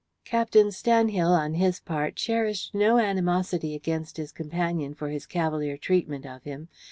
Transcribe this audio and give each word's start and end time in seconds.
Captain 0.25 0.71
Stanhill, 0.71 1.29
on 1.29 1.53
his 1.53 1.79
part, 1.79 2.15
cherished 2.15 2.73
no 2.73 2.97
animosity 2.97 3.75
against 3.75 4.17
his 4.17 4.31
companion 4.31 4.95
for 4.95 5.09
his 5.09 5.27
cavalier 5.27 5.77
treatment 5.77 6.25
of 6.25 6.41
him. 6.41 6.69